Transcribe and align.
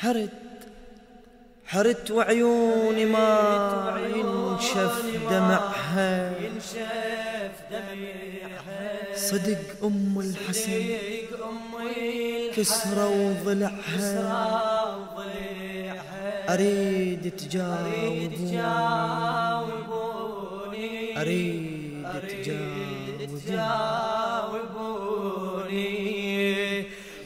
حرت 0.00 0.30
حرت 1.66 2.10
وعيوني 2.10 3.04
ما 3.04 3.30
ينشف 4.16 4.94
دمعها. 5.30 6.32
صدق 9.14 9.84
أم 9.84 10.14
الحسن 10.20 10.84
كسرة 12.56 13.08
وضلعها. 13.08 14.12
أريد 16.54 17.32
تجاوبوني. 17.36 18.60
أريد 21.20 22.06
تجاوبوني. 23.46 23.76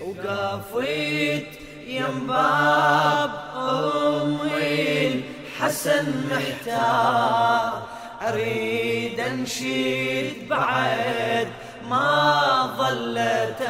وقفيت 0.00 1.50
ينباب 1.90 3.30
أمي 3.56 5.24
الحسن 5.60 6.06
محتار. 6.30 7.82
أريد 8.28 9.20
أنشيد 9.20 10.48
بعد 10.48 11.48
ما 11.88 12.70
ظلت 12.78 13.60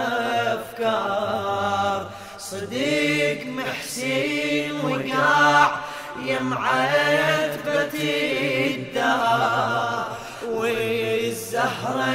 أفكار. 0.47 2.11
صديق 2.39 3.47
محسين 3.47 4.73
وقاع 4.85 5.71
يمعت 6.25 7.59
بتي 7.67 8.75
الدار. 8.75 10.05
والزهرة 10.51 12.11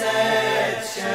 شريعها 0.95 1.06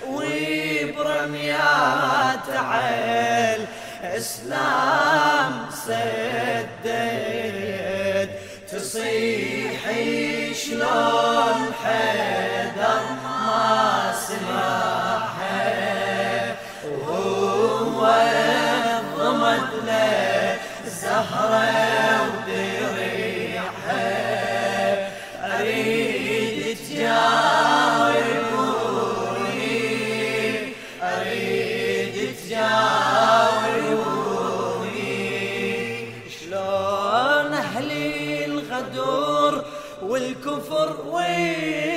وبرميات 0.08 1.56
عيل 2.48 3.66
إسلام 4.02 5.52
سدد. 5.86 7.02
تصيحي 8.72 10.54
شلون 10.54 11.72
حيدر 11.84 12.51
الغدور 38.82 39.64
والكفر 40.02 40.96
والشار 41.06 41.94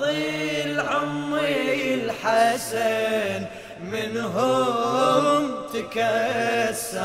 ظل 0.00 0.80
عمي 0.80 1.94
الحسن 1.94 3.44
منهم 3.92 5.50
تكسر. 5.74 7.02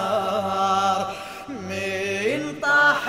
من 1.50 2.56
طاح 2.62 3.04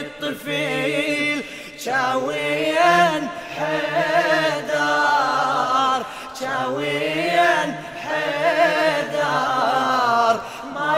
الطفيل 0.00 1.38
شاويا 1.78 3.28
حدار 3.56 3.91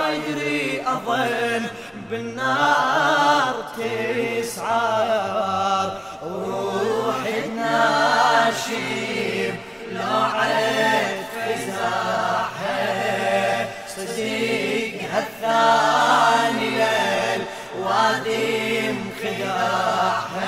ما 0.04 0.10
يدري 0.12 0.82
أظن 0.86 1.64
بالنار 2.10 3.54
تسعار. 4.42 5.88
روحي 6.22 7.48
ناشيب 7.56 9.54
لو 9.92 10.16
عد 10.34 11.18
فزاحة. 11.34 12.84
صديق 13.96 14.94
هالثاني 15.12 16.70
ليل 16.70 17.42
وادي 17.80 18.92
مخداحه 18.92 20.44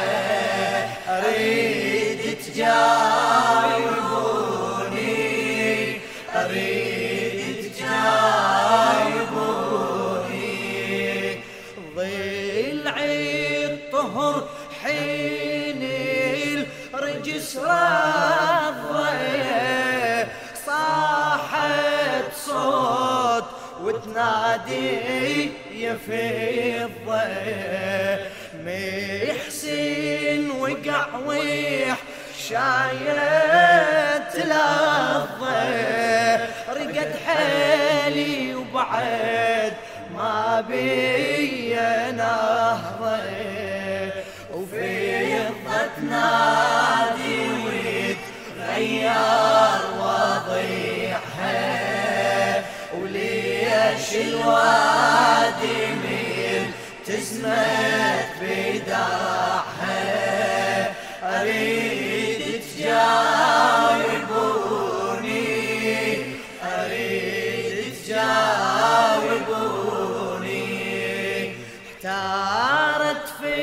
رضيه 18.97 20.29
صاحت 20.67 22.33
صوت 22.47 23.45
وتنادي 23.83 25.51
يا 25.75 25.95
فضة 26.07 27.23
محسن 28.65 30.51
وقع 30.51 31.07
ويح 31.27 31.99
شايت 32.49 34.33
لظة 34.37 35.67
رقد 36.69 37.13
حالي 37.27 38.55
وبعد 38.55 39.73
ما 40.15 40.65
بي 40.69 41.26
الوادي 54.17 55.79
ميل 56.03 56.65
تسمت 57.07 58.31
بداعها 58.43 60.05
أريد 61.23 62.41
تجاوبوني 62.77 63.77
أريد 66.63 67.77
تجاوبوني 68.05 69.47
احتارت 71.87 73.27
في 73.41 73.55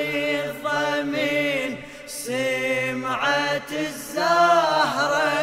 الضمين 0.46 1.72
سمعت 2.08 3.72
الزهرة. 3.72 5.43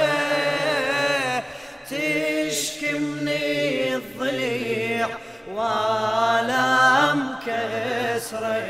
مكسرة 7.60 8.62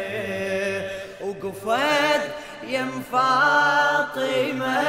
وقفت 1.21 2.25
يم 2.67 3.03
فاطمة 3.13 4.85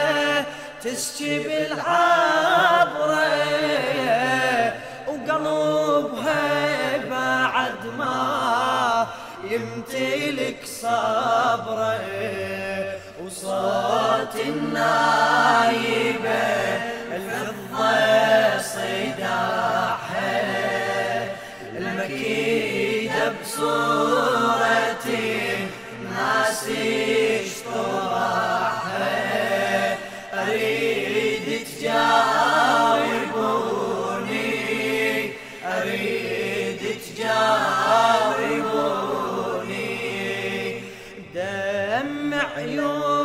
تسكي 0.84 1.40
بالعبرة 1.40 3.22
وقلبها 5.08 6.98
بعد 7.10 7.52
بعد 7.62 7.86
ما 7.98 9.08
يمتلك 9.44 10.66
صبره. 10.66 12.02
وصوت 13.26 14.36
النايبة 14.46 16.42
الفضة. 17.16 18.51
بصورة 23.30 25.08
ناس 26.14 26.66
اشتراحة 27.44 28.98
أريد 30.34 31.48
تجاوبوني 33.52 34.42
أريد 35.66 36.82
تجاوبوني 38.72 39.92
دم 41.36 42.34
عيوني 42.34 43.21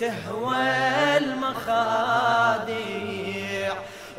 تهوى 0.00 1.16
المخاديع 1.16 2.70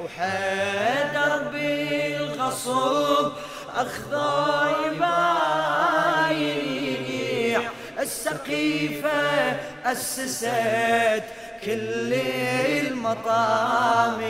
وحيدر 0.03 1.43
بالغصب 1.53 3.31
اخذه 3.75 4.75
يبايع 4.85 6.41
السقيفة 7.99 9.21
أسست 9.85 11.23
كل 11.65 12.13
المطاميع 12.87 14.21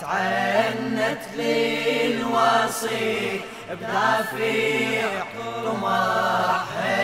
تعنت 0.00 1.20
للوصي 1.36 3.40
بدافع 3.70 5.22
طماحه 5.64 6.98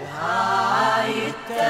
وهاي 0.00 1.12
التفرقة 1.28 1.69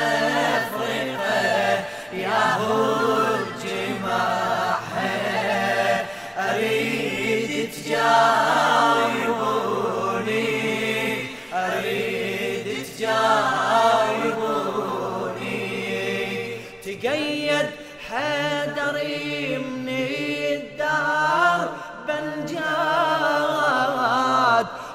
تقيد 17.03 17.71
حدري 18.09 19.59
من 19.59 19.87
الدار 20.53 21.69
بنجاد 22.09 22.61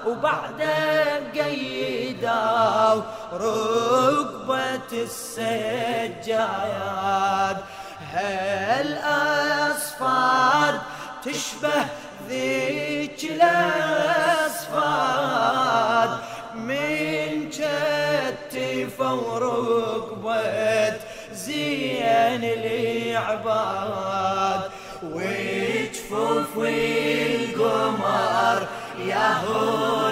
وبعده 0.06 1.20
قيدوا 1.34 3.02
ركبة 3.34 4.92
السجايات 4.94 6.28
هل 8.14 8.98
أصفاد 9.72 10.76
تشبه 11.24 11.86
ذيك 12.30 13.24
الأصفاد؟ 13.24 14.66
من 16.56 17.50
كتف 17.50 19.00
وركبة 19.00 20.94
زين 21.34 21.95
العباد. 22.44 24.16
وجفوف 25.04 26.58
القمر 26.58 28.68
يا 29.08 29.34
هو 29.34 30.05